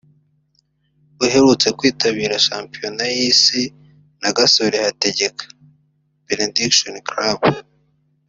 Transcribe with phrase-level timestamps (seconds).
[1.25, 3.63] uherutse kwitabira Shampiyona y’Isi
[4.21, 5.43] na Gasore Hategeka
[6.27, 7.41] (Benediction Club)